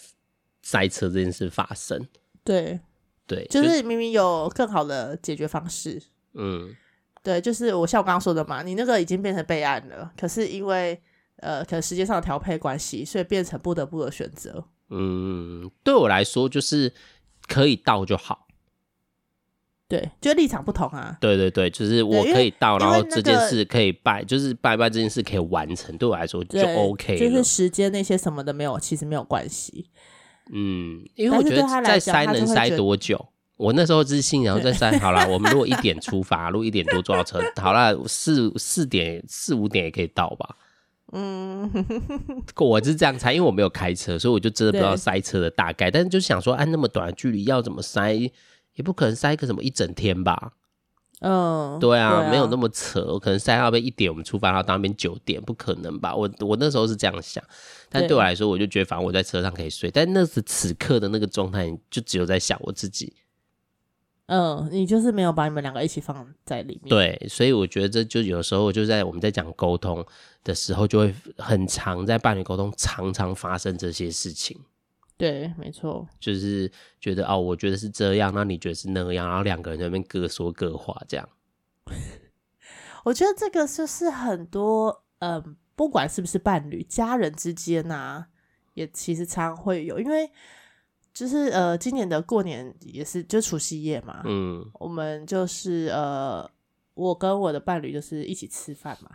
[0.63, 2.03] 塞车这件事发生？
[2.43, 2.79] 对，
[3.27, 6.01] 对，就是明明有更好的解决方式，
[6.33, 6.75] 嗯，
[7.21, 10.99] 对，就是我像我刚刚说的嘛，你那个已经变成备案了，可是因为。
[11.41, 14.63] 呃，可能时间上的调配关系，所以变成不得不的选择。
[14.89, 16.93] 嗯，对我来说就是
[17.47, 18.47] 可以到就好。
[19.87, 21.17] 对，就立场不同啊。
[21.19, 27.17] 对对对，就是我可以到，然后这件事可以拜，就是拜拜这件事可以完成，对我来说就 OK。
[27.17, 29.89] 就是时间那些什么的没有，其实没有关系。
[30.53, 33.27] 嗯，因为我觉得再塞能塞多久？
[33.57, 35.27] 我那时候自信，然后再塞好了。
[35.29, 40.55] 我们如果一点出发， 如果一点多坐到车，好了，四四点四五点也可以到吧。
[41.11, 41.69] 嗯，
[42.55, 45.91] 我是这样猜，因为我没有开车，所以我就真的不知道塞车的大概。
[45.91, 50.53] 但是就想说，按那么短的距离要怎么塞，也不可能塞个什么一整天吧？
[51.19, 56.15] 嗯，对啊，对啊，没有那么扯，我可能塞到那边一点，我们出发，到那边九点，不可能吧？
[56.15, 57.43] 我我那时候是这样想，
[57.89, 63.13] 但对我来说，我就觉得反正我在车上可以睡，但那时此刻的那个状态，就只有在想我自己。
[64.33, 66.87] 嗯，你就是没有把你们两个一起放在里面。
[66.87, 70.05] 对，所以我觉得这就有时候就在我们在讲沟通
[70.41, 74.57] 的时候，就会很常在伴侣沟通，常常发生这些事情。
[75.17, 81.27] 对，没错，就是觉得哦，我觉得是这样，那你觉得是那样，然后两个人在那边各说各话，这样。
[83.03, 88.27] 我觉得这个就是很多嗯、呃，不管是不是伴侣，家人之间呐、啊，
[88.75, 90.31] 也其实常会有，因为
[91.13, 96.49] 就是呃，今年的过年也是就除夕夜嘛，嗯，我们就是呃，
[96.93, 99.11] 我跟我的伴侣就是一起吃饭嘛。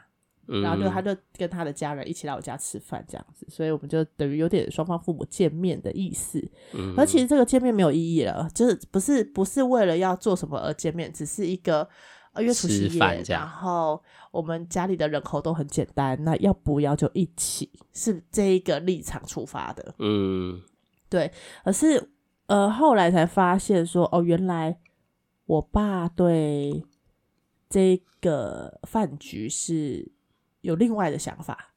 [0.62, 6.38] 然后就他就跟他的家人一起来我家吃饭这样子，所以我们就等于有点双方父母见面的意思。
[6.72, 11.88] 嗯，而其实这个见面没有意义了，就是不是不是为了要做什么而见面，只是一个
[12.32, 17.68] 呃约除夕夜，然后我们家里的人口都很简单，那要不要就一起？
[17.92, 19.96] 是这一个立场出发的。
[19.98, 20.62] 嗯，
[21.08, 21.32] 对。
[21.64, 22.10] 可是
[22.46, 24.78] 呃后来才发现说，哦，原来
[25.46, 26.84] 我爸对
[27.68, 30.12] 这个饭局是。
[30.62, 31.74] 有另外的想法，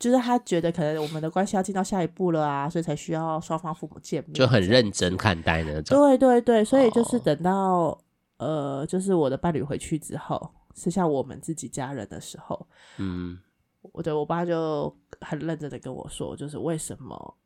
[0.00, 5.96] 就是他觉得可能我们的关系要进到下一步了啊，所以才需要双方父母见面，就很认真看待那种。
[5.96, 7.98] 对对对，所以就是等到、哦、
[8.38, 12.66] 呃，就是我的伴侣回去之后，剩下我们自己家人的时候，
[12.96, 13.38] 嗯，
[13.92, 17.36] 我的我爸就很认真的跟我说，就是为什么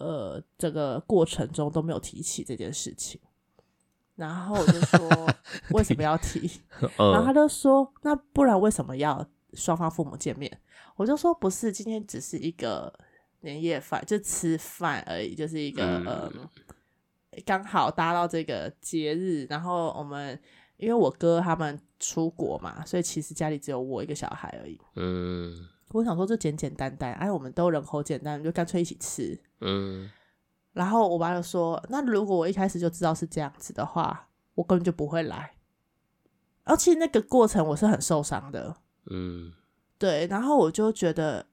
[0.00, 3.20] 呃这个过程中都没有提起这件事情，
[4.16, 5.34] 然后我就说
[5.70, 6.50] 为什么要提，
[6.98, 9.24] 然后他就说那不然为什么要？
[9.52, 10.48] 双方父母见面，
[10.94, 12.96] 我就说不是，今天只是一个
[13.40, 16.32] 年夜饭，就吃饭而已，就是一个呃，
[17.44, 19.44] 刚好搭到这个节日。
[19.50, 20.40] 然后我们
[20.76, 24.80] 因为我哥他们出国嘛，所以其实家里只有我一个小孩而已。
[24.94, 29.40] 嗯，我想说就简简单单，哎，我们都人口简单，就干脆一起吃。
[29.60, 30.08] 嗯，
[30.72, 35.54] 然后我爸就说，那如果我一开始就知道是这样子的话，我根本就不会来。
[36.64, 38.76] 而且那个过程我是很受伤的。
[39.06, 39.52] 嗯，
[39.98, 41.46] 对，然后我就觉得，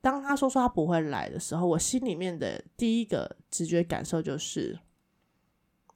[0.00, 4.78] 当他说说他不会来的时候，我心里面的第一个直觉感受就是，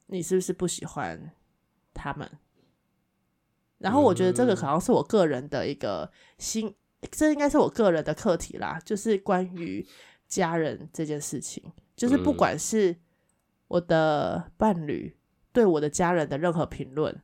[0.06, 1.30] 你是不是不喜欢
[1.92, 2.28] 他们？
[3.78, 6.74] 然后我觉得这个好像是我个人的一个心，
[7.10, 9.86] 这应该是我个人的课题啦，就是关于
[10.26, 11.62] 家人这件事情，
[11.96, 12.96] 就是不管是
[13.68, 15.16] 我的伴侣
[15.52, 17.20] 对我的家人的任何评论。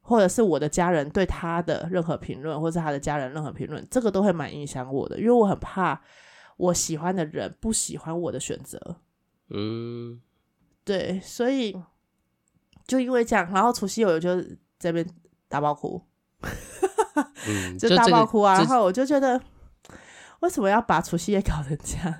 [0.00, 6.02] 或者是我的家人对他的任何评论，或者是他的家人任何评论，这个都会蛮影响我的，因为我很怕
[6.56, 8.80] 我喜欢的人不喜欢我的选择。
[9.50, 10.18] 嗯，
[10.82, 11.78] 对，所以
[12.86, 14.42] 就因为这样，然后除夕我就
[14.78, 15.06] 这边
[15.46, 16.00] 打包哭，
[17.46, 18.54] 嗯、就大爆哭啊！
[18.54, 19.40] 然后我就觉得，
[20.40, 22.14] 为什么要把除夕夜搞成这样？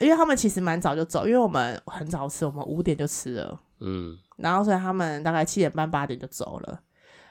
[0.00, 6.80] 因为他们其实蛮早就走，因为我们很早吃，我们五点就吃了，嗯，然后所以他们大概七点半八点就走了。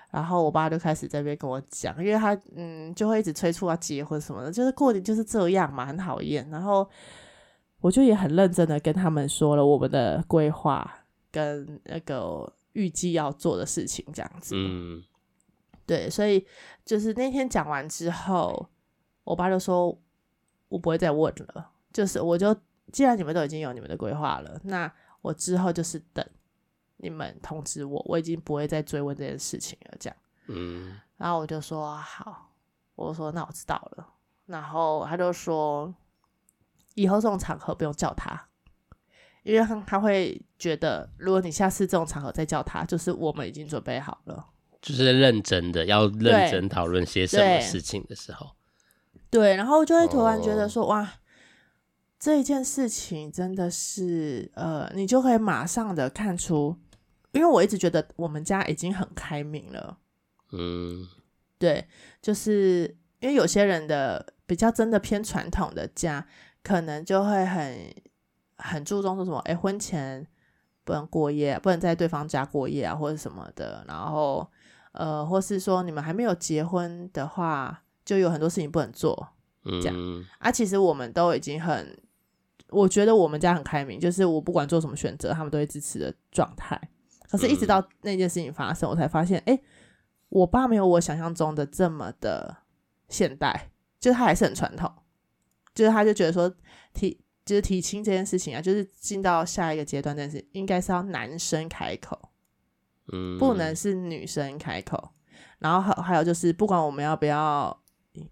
[0.10, 6.50] 然后我爸就开始在那边跟我讲，因为他嗯就会一直催促他结婚什么的，就是过年就是这样嘛，很讨厌。
[6.50, 6.90] 然后
[7.82, 10.90] 我就也很认真的跟他们说了我们的规划
[11.30, 14.56] 跟那个预计要做的事情，这样子。
[14.58, 15.04] 嗯，
[15.88, 16.46] 对，所以
[16.86, 18.70] 就是那天讲完之后，
[19.24, 20.00] 我爸就说，
[20.70, 22.56] 我不会再问了，就是我就
[22.92, 26.24] 既然你们都已经有你们的规划了，那我之后就是等。
[27.00, 29.96] 你们通知我，我已经不会再追问这件事情了。
[30.00, 32.50] 这样，嗯，然后我就说好，
[32.96, 34.16] 我说那我知道了。
[34.48, 35.94] 然后他就说，
[36.96, 38.48] 以后这种场合不用叫他，
[39.44, 44.48] 因为他他会觉得，如果你下次这种场合再叫他，就是我们已经准备好了，
[44.82, 48.52] 就是认真的要认真讨论些什么事情的时候，
[49.30, 51.14] 对，然后就会突然觉得说，哦、哇。
[52.20, 56.76] 这一件事情真的是，呃，你就可以马上的看出，
[57.32, 60.00] 因为我一直觉得我们家已经很开明了，
[60.52, 61.08] 嗯，
[61.60, 61.88] 对，
[62.20, 66.28] 就是因为有些人的比较真的偏传统的家，
[66.64, 67.94] 可能就会很
[68.58, 70.26] 很注重说什么，哎，婚前
[70.84, 74.50] 不能过夜，不能在对方家过夜啊，或者什么的，然后，
[74.98, 79.30] 呃，或是说你们还没有结婚的话，就有很多事情不能做，
[79.64, 81.98] 这样，嗯，啊，其实我们都已经很。
[82.70, 86.78] 我觉得我们家很开明，就是我不管做什么选择，他们都会支持的状态。
[87.30, 89.64] 可是，一直到那件事情发生，嗯、我才发现，哎、欸，
[90.28, 92.58] 我爸没有我想象中的这么的
[93.08, 94.92] 现代，就是他还是很传统，
[95.74, 96.54] 就是他就觉得说
[96.94, 102.20] 提就是提亲这件事情啊，就是进到下一个阶段，但是应该是要男生开口，
[103.12, 105.12] 嗯，不能是女生开口。
[105.60, 107.78] 然后还还有就是，不管我们要不要。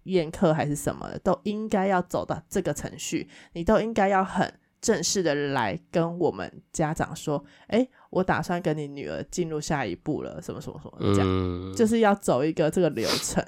[0.02, 13.40] 宴客还是什么的，都应该要走到这个程序，你都应该要很正式的来跟我们家长说，哎，我打算跟你女儿进入下一步了，什么什么什么这样，嗯、就是要走一个这个流程。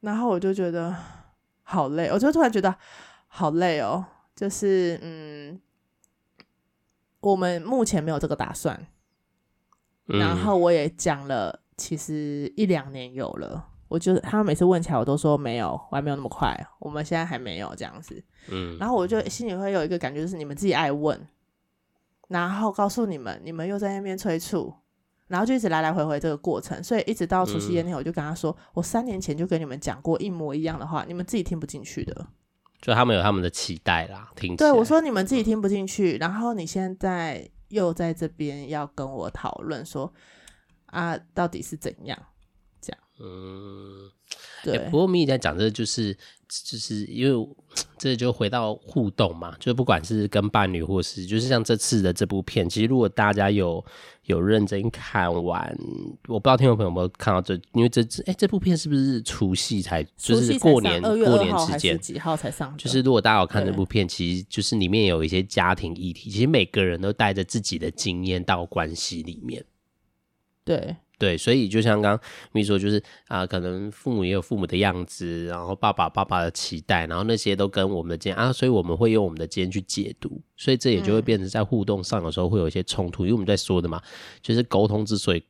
[0.00, 0.96] 然后我就觉得
[1.62, 2.74] 好累，我就突然觉得
[3.26, 4.02] 好累哦，
[4.34, 5.60] 就是嗯，
[7.20, 8.86] 我们目前没有这个打算。
[10.06, 13.66] 然后我也讲了，其实一两年有了。
[13.88, 18.20] 我就他们每次问起来，我都说没有，我还没有那么快，我们现在还没有这样子。
[18.48, 21.24] 嗯，然后我就心里会有一个感觉，就是你们自己爱问，
[22.26, 24.74] 然后告诉你们，你们又在那边催促，
[25.28, 32.26] 然后就一直来来回回这个过程，所以一直到除夕夜那天，我就跟他说，嗯、我三年前就跟你们讲过一模一样的话，你们自己听不进去的。
[32.82, 34.56] 就他们有他们的期待啦，听。
[34.56, 40.12] 对，我说你们自己听不进去，然后你现在又在这边要跟我讨论说
[40.86, 42.18] 啊，到底是怎样？
[43.18, 44.10] 嗯，
[44.64, 44.76] 对。
[44.76, 46.16] 欸、不过米米在讲的就是。
[46.48, 47.48] 就是因为
[47.98, 53.84] 这就回到互动嘛，就不管是跟伴侣，或是就是像这次的这部片，其实如果大家有
[54.26, 55.76] 有认真看完，
[56.28, 62.72] 我不知道听众朋友有没有看到这，因为这次哎、欸，这部片是不是除夕才，就是过年过年时间几号才上？
[62.78, 69.64] 就是如果大家有看这部片，其实就是里面有一些家庭议题，其实每个人都带着自己的经验到关系里面，
[70.64, 70.94] 对。
[71.18, 72.98] 对，所以就像刚刚秘说，就是
[73.28, 84.02] 啊、呃，可能父母也有父母的样子，然后爸爸爸爸的期待，然后那些都跟我们的经验啊，所以我们会用我们的经验去解读，所以这也就会变成在互动上的时候会有一些冲突，嗯、因为我们在说的嘛，
[84.42, 85.42] 就是沟通之所以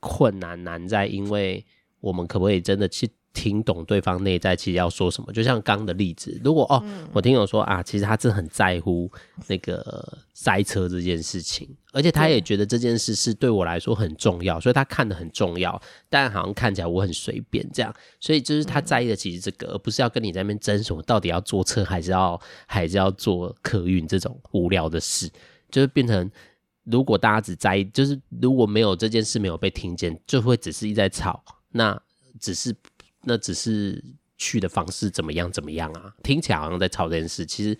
[0.00, 1.64] 困难难在，因为
[2.00, 3.10] 我们可不可以真的去。
[3.36, 9.12] 听懂对方内在其实要说什么，就像刚的例子，如果哦，嗯、我听友说啊，其实他真的很在乎
[9.46, 25.30] 那个塞车这件事情，而且他也觉得这件事是对我来说很重要，所以他看得很重要，但好像看起来我很随便这样，所以就是他在意的其实这个，而不是要跟你在那边争什么到底要坐车还是要还是要坐客运这种无聊的事，
[25.70, 26.30] 就是变成
[26.84, 32.00] 如果大家只在意，就是如果没有这件事没有被听见，就会只是一直在吵，那
[32.40, 32.74] 只是。
[33.26, 34.02] 那只是
[34.38, 36.14] 去的方式怎么样怎么样啊？
[36.22, 37.76] 听起来好像在吵这件事，其实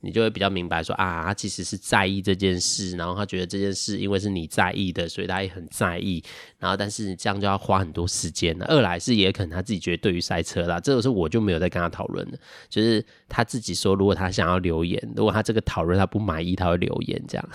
[0.00, 6.22] 你就会比较明白说啊，他其实是在意这件事，然后他觉得这件事因为是你在意的，所以他也很在意。
[6.58, 8.66] 然后但是这样就要花很多时间了。
[8.66, 17.48] 二来是也可能他自己觉得对于塞车啦，这个是我就没有在跟他讨论了，就是他自己说，如果他想要留言，如果他这个讨论他不满意，他会留言这样。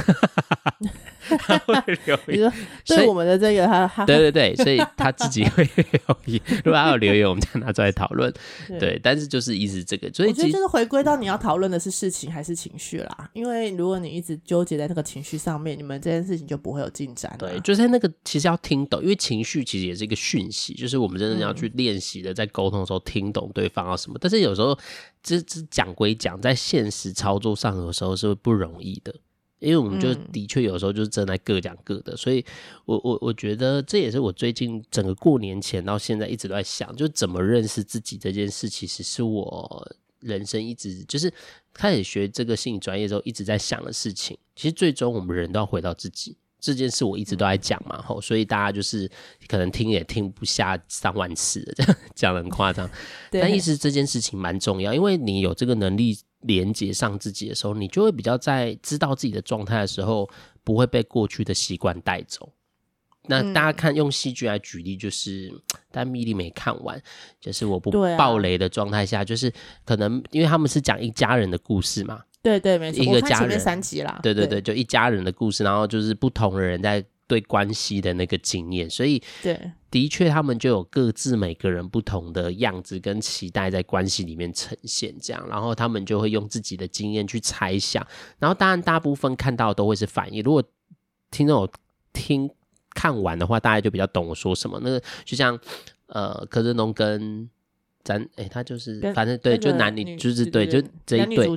[1.40, 1.74] 他会
[2.06, 2.54] 留言，
[2.86, 6.42] 对我们的这个他，他对对对，所以他自己会留言。
[6.64, 8.32] 如果他有留言，我们再拿出来讨论。
[8.68, 13.30] 对，对，但是就是一直这个，所以我觉得就是回归到你要讨论的是事情还是情绪啦。
[13.34, 17.36] 因为如果你一直纠结在那个情绪上面，你们这件事情就不会有进展。
[17.40, 24.18] 对，就是那个其实要听懂，因为情绪其实也是一个讯息，就是我们真的要去练习的，在沟通的时候听懂对方要什么。
[24.22, 24.78] 但是有时候
[25.26, 29.14] 这这讲归讲，在现实操作上有时候是会不容易的。
[29.60, 32.46] 因为我们就的确有时候就是正在各讲各的，嗯、所以
[32.84, 41.34] 我我我觉得这也是我最近整个过年前到现在一直都在想，就怎么认识自己这件事，其实是我人生一直就是
[41.74, 44.38] 开始学这个心理专业之后一直在想的事情。
[44.56, 49.10] 其实最终我们人都要回到自己这件事，我一直都在讲嘛，吼，所以大家就是
[49.48, 52.90] 可能听也听不下三万次了， 这样讲得很夸张，
[53.32, 56.18] 但意思这件事情蛮重要，因为你有这个能力。
[56.42, 60.30] 连接上自己的时候，你就会比较在知道自己的状态的时候，
[60.64, 62.54] 不会被过去的习惯带走。
[63.24, 65.60] 那大家看，用戏剧来举例，就是，嗯、
[65.92, 67.02] 但米莉没看完，
[67.42, 69.52] 就是我不爆雷的状态下，啊、就是
[69.84, 77.04] 可能因为他们是讲一家人的故事嘛，对对，没错，一个家人三集啦，对对对，就一家人的故事，然后就是不同的人在。
[77.28, 88.06] 对关系的那个经验，所以对，的确他们就有各自每个人不同的样子跟期待在关系里面呈现，这样，然后他们就会用自己的经验去猜想，
[88.38, 90.44] 然后当然大部分看到都会是反应。
[90.44, 90.64] 如果
[91.32, 91.68] 听众
[92.14, 92.48] 听
[92.92, 94.80] 看完的话，大家就比较懂我说什么。
[94.84, 95.60] 那个就像
[96.06, 97.50] 呃柯震东跟。
[98.06, 101.48] 咱哎、欸，他就是反正对，就男女就是对，就这一对，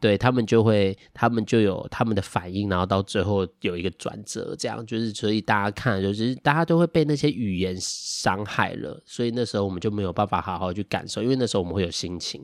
[0.00, 12.42] 对他们就会，他们就有他们的反应，然后到最后有一个转折，这样就是，所以大家看，就是大家都会被那些语言伤害了，所以那时候我们就没有办法好好去感受，因为那时候我们会有心情，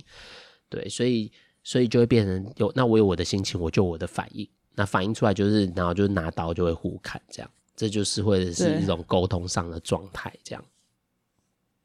[0.69, 1.33] 对，所以
[1.64, 10.62] 所以就会变成有，那我有我的心情，我就我的反应，那反应出来就是，然后就拿刀就会互砍，这样，这就是会是一种沟通上的状态，这样。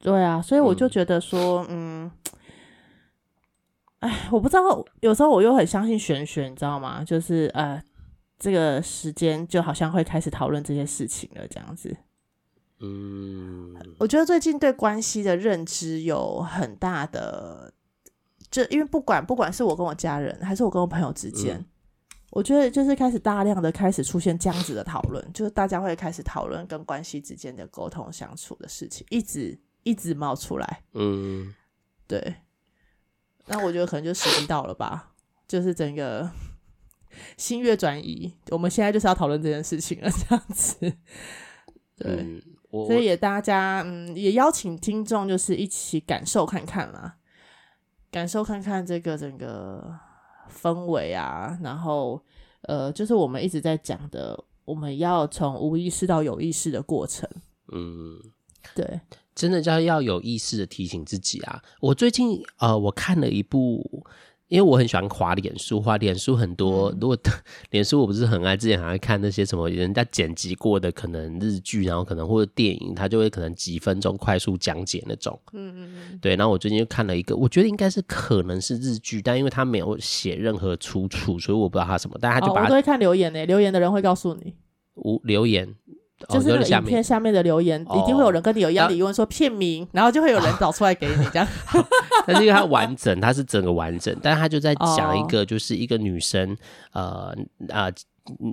[0.02, 2.10] 对啊，所以我就觉得说，嗯，
[4.00, 7.04] 哎，我不知道，有时候我又很相信玄学，你知道吗？
[7.04, 7.80] 就是呃，
[8.36, 11.96] 这个时间就好像会开始讨论这些事情了，这样子。
[12.80, 17.72] 嗯，我觉得最近对关系的认知有很大的，
[18.50, 21.66] 就因为不管不管是我跟我家人，还是我跟我朋友之间，嗯、
[22.32, 29.56] 我觉得就是开始大量的开始出现这样子的讨论，就是大家会开始讨论跟关系之间的沟通相处的事情，一直。
[29.82, 31.54] 一直冒出来，嗯，
[32.06, 32.36] 对，
[33.46, 35.12] 那我觉得可能就时机到了吧，
[35.46, 36.30] 就是整个
[37.36, 40.78] 心月转移，我们现在就是要讨论这件事情了， 这样子，
[41.96, 47.16] 对，嗯，所以也大家嗯，也邀请听众就是一起感受看看啦，
[48.10, 49.98] 感受看看这个整个
[50.50, 52.22] 氛围啊，然后
[52.62, 57.28] 呃，就是我们一直在讲的，我们要从无意识到有意识的过程。
[57.72, 58.18] 嗯，
[58.74, 59.00] 对，
[59.34, 61.62] 真的叫要有意识的提醒自己啊。
[61.80, 64.04] 我最近呃，我看了一部。
[64.48, 66.92] 因为我很喜欢滑脸书，滑脸书很多。
[66.92, 67.16] 嗯、如果
[67.72, 75.40] 脸书我不是很爱，之前还会看那些什么人家剪辑过的可能日剧，然后可能或者电影，他就会可能几分钟快速讲解那种。
[75.54, 76.18] 嗯嗯嗯。
[76.20, 82.18] 对，然后我最近就看了一个，我觉得应该是可能是日剧，但因为他没有写任何出处，所以我不知道他什么。
[82.20, 84.52] 但他就把他、哦、我都会看留言呢，留言的人会告诉你。
[84.96, 85.74] 无留言。
[86.28, 91.46] 就是那个影片下面的留言，一定会有人跟你有一样的疑问，说片名，然后就会有人找出来给你这样。
[92.26, 96.56] 但是因为它完整，它是整个完整，但他就在讲一个，就是一个女生，
[96.92, 97.34] 呃
[97.68, 97.92] 呃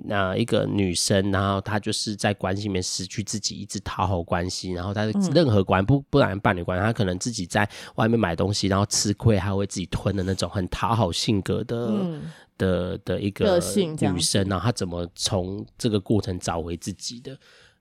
[0.08, 11.88] 呃，一个女生，然后她就是在关系里面失去自己，一直讨好关系，然后她任何关不不然伴侣关系，她可能自己在外面买东西，然后吃亏还会自己吞的那种很讨好性格的。
[11.90, 12.22] 嗯
[12.60, 13.58] 的的一个
[14.00, 17.34] 女生，然后她怎么从这个过程找回自己的？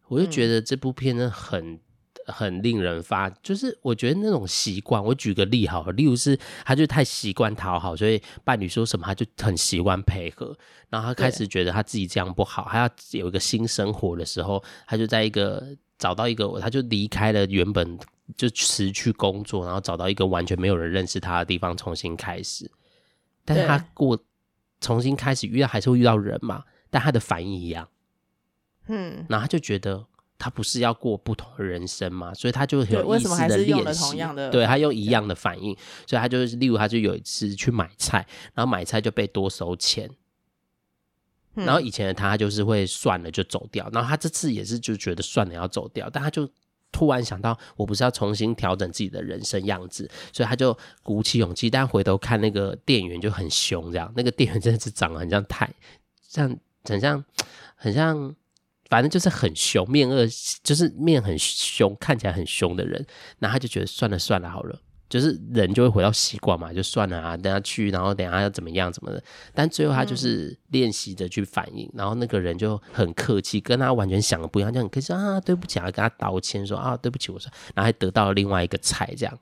[0.09, 1.79] 我就觉得这部片呢，很
[2.25, 5.01] 很令人发，就是我觉得那种习惯。
[5.01, 10.57] 我举个例好了，例如是他就太习惯讨好，所以伴侣说什么，他就很习惯配合。
[10.89, 15.63] 然后他开始觉得他自己这样不好，他要有一个新生活的时候，他就在一个
[15.97, 17.97] 找到一个，他就离开了原本
[18.35, 22.69] 就辞去工作，然后找到一个完全没有人认识他的地方重新开始。
[23.45, 24.19] 但是他过。
[24.81, 27.85] 重新开始遇到还是会遇到人嘛，但他的反应一样，
[28.89, 30.05] 嗯，然后他就觉得
[30.37, 34.17] 他不是要过不同的人生嘛，所以他就很有意思的练习，
[34.51, 35.73] 对，他用一样的反应，
[36.05, 40.09] 所以他就是例如他就有一次去买菜，然后买菜就被多收钱，
[41.53, 46.49] 然后以前的他就是会算了就走掉，然后他这次也是就觉得算了要走掉，但他就。
[46.91, 51.69] 突然想到，我不是要重新调整自己的人生样子，所以他就鼓起勇气。
[51.69, 55.71] 但回头看那个店员就很凶，这样那个店员真的是长得很像太
[56.19, 57.23] 像，很像，
[57.75, 58.35] 很像，
[58.89, 60.27] 反正就是很凶，面恶，
[60.63, 63.05] 就是面很凶，看起来很凶的人。
[63.37, 64.81] 然后他就觉得算了算了，好了。
[65.09, 69.23] 就是人就会回到习惯嘛，就算了啊，等下去，然后等下要怎么样怎么的。
[69.55, 79.35] 但最后他就是练习着去反应，嗯、然后那个人就很客气，跟他完全想的不一样，就很客气啊，对不起啊，跟他道歉说啊，对不起，我说，然后还得到了另外一个菜，这样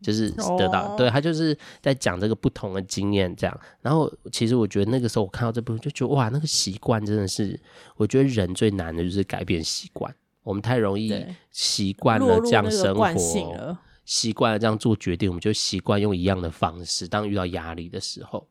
[0.00, 3.60] 就是得到，哦、对他就是在讲这个不同的经验，这样。
[3.80, 7.58] 然后其实我觉得那个时候我看到这部分就觉得哇，那个习惯真的是，
[7.96, 11.12] 我觉得人最难的就是改变习惯，我们太容易
[11.50, 13.78] 习惯了这样生活。
[14.04, 17.08] 习惯了这样做决定，我们就习惯用一样的方式。
[17.08, 18.46] 当遇到压力的时候，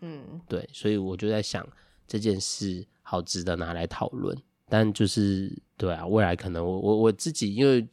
[0.00, 1.64] 嗯，对，所以我就在想
[2.08, 4.36] 这件事好值得拿来讨论。
[4.68, 7.86] 但就是对啊，未来可能我我我自己，因为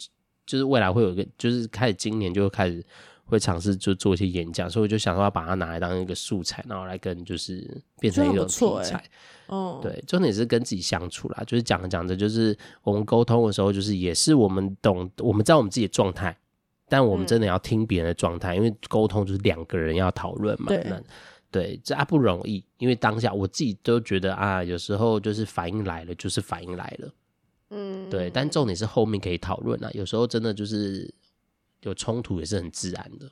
[0.50, 2.84] 就是未来会有一个，就是开始今年就会开始
[3.26, 9.04] 会尝试就做一些演讲，所以我就想说要把它拿来当一个素材，然后来跟就是变成一个题材。
[9.45, 16.36] 哦，对，重点是跟自己相处啦，就是讲着讲着，就是我们沟通的时候，就是也是我们懂，我们知道我们自己的状态。
[16.91, 20.72] 但我们真的要听别人的状态，嗯、因为沟通就是两个人要讨论嘛。
[21.52, 27.10] 对，这啊不容易，因为当下我自己都觉得啊，有时候就是反应来了，就是反应来了。
[27.70, 28.30] 嗯，对。
[28.30, 31.13] 但重点是后面可以讨论啊，有时候真的就是
[31.82, 33.30] 有冲突也是很自然的。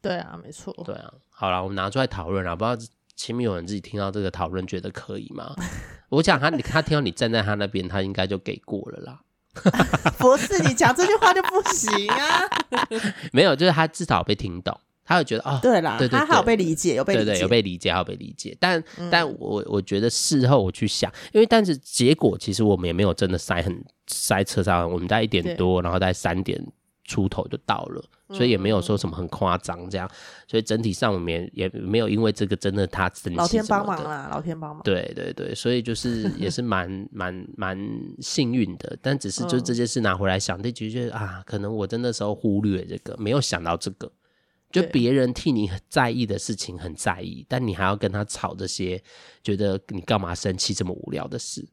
[0.00, 0.72] 对啊，没错。
[0.84, 5.54] 对啊，好了，我们拿出来讨论啊，不知道前面有人自己听到这个讨论觉得可以吗？
[6.10, 9.22] 我讲他，他听到你站在他那边，他应该就给过了啦。
[10.18, 12.42] 不是你讲这句话就不行啊！
[13.32, 14.78] 没有，就是他至少被听懂，
[15.08, 18.54] 他会觉得哦，对啦，对对，他有被理解，有被理解，对对，有被理解，有被理解。
[18.60, 26.62] 但、嗯、但我我觉得事后我去想，因为但是结果其实我们也没有真的塞很塞车上，我们在一点多，然后在三点
[27.04, 28.04] 出头就到了。
[28.30, 30.06] 所以也没有说什么很夸张这样，
[30.46, 33.10] 所以整体上我们也没有因为这个真的他。
[33.34, 34.82] 老天帮忙啦，老天帮忙。
[34.84, 37.78] 对对对，所以就是也是蛮 蛮蛮
[38.20, 44.12] 幸运的，但只是就这件事拿回来想，就觉得啊，可能我真的时候忽略这个，没有想到这个，
[44.70, 49.02] 就别人替你很在意的事情很在意，但你还要跟他吵这些，
[49.42, 51.68] 觉得你干嘛生气这么无聊的事？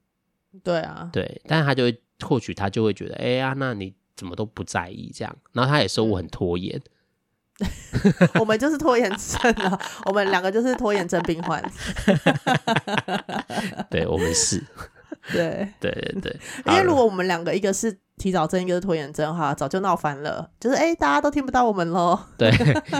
[0.63, 3.93] 对啊，对，但是他就会或许他就会觉得，哎呀，那你。
[4.17, 6.81] 怎么都不在意这样，然后他也说我很拖延，
[7.59, 7.67] 嗯、
[8.39, 11.61] 我们就是拖延症啊，我们两个就是拖延症病患，
[13.91, 14.63] 对，我们是，
[15.31, 20.49] 对 对对对，因为如果我们两个一个是提早针，一个是拖延症哈，早就闹翻了。
[20.59, 22.17] 就是哎、欸，大家都听不到我们喽。
[22.37, 22.49] 对，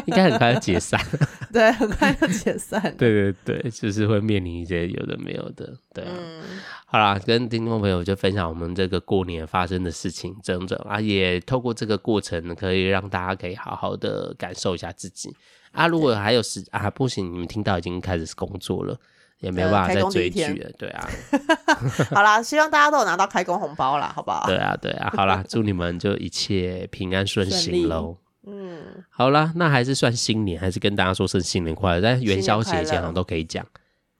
[0.06, 1.00] 应该很快就解散。
[1.54, 2.82] 对，很快就解散。
[2.98, 5.78] 对对对，就是会面临一些有的没有的。
[5.94, 6.12] 对啊。
[6.14, 6.42] 嗯、
[6.86, 15.34] 好啦，跟听众朋友就分享我们这个过年发生的事情，整整啊，也透过这个过程，可以让大家可以好好的感受一下自己
[15.72, 15.88] 啊。
[15.88, 19.00] 如果还有时啊，不行，你们听到已经开始工作了。
[19.40, 21.08] 也没有办法再追剧了，对啊。
[22.14, 24.46] 好啦，希望大家都有拿到开工红包啦，好不好？
[24.48, 28.18] 对啊，对啊，好啦， 祝你们就一切平安顺心喽。
[28.48, 33.66] 嗯，好啦，那还是算新年，还是跟大家说声新年快乐，在元宵节前好像都可以讲。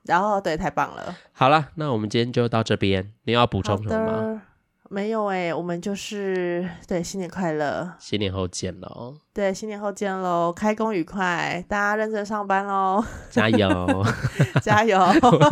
[0.04, 1.16] 然后，对，太棒了。
[1.32, 4.42] 好啦，那我们今天就到这边，你要补充什么吗？
[4.90, 9.16] 没有哎、欸，我们就是对新年快乐，新年后见喽。
[9.34, 14.06] 对，新年后见喽，开工愉快，大家认真上班喽，加油，
[14.62, 15.00] 加油，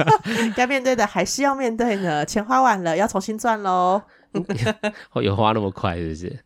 [0.55, 4.01] 该面对的还是要面对呢，钱花完了要重新赚喽。
[5.21, 6.39] 有花那么快是不是？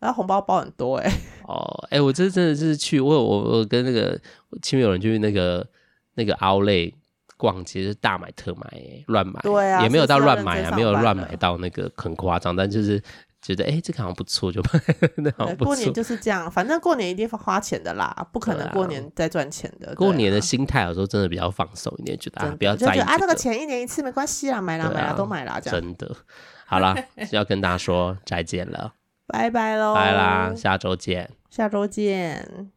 [0.00, 1.16] 那红包包很多哎、欸。
[1.46, 4.20] 哦，哎，我这真的是去，我我我跟那个
[4.60, 5.66] 前面有人就是那个
[6.14, 6.94] 那个 Outlet。
[7.42, 13.02] 逛街是大买特买、欸，乱买，对啊，也没有到乱买啊，没有乱买到那个很夸张，但就是
[13.40, 14.70] 觉得哎、欸，这个好像不错，就买。
[15.18, 15.74] 那好像不错。
[15.74, 19.92] 过年就是这样，反正过年一定花钱的啦，不可能过年再赚钱的。
[19.96, 26.14] 过年的心态有时候真的比较放松一点，觉得啊，不要在意、这个、啊，这个钱一年一次没关系啦，买啦、啊、买啦都买啦，这样真的。
[26.64, 26.94] 好了，
[27.32, 28.92] 要跟大家说再见了，
[29.26, 32.70] 拜拜喽，拜啦，下周见，下周见。